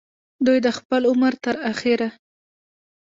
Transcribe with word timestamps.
دوي 0.45 0.59
د 0.65 0.67
خپل 0.77 1.01
عمر 1.11 1.33
تر 1.43 1.55
اخره 1.71 2.09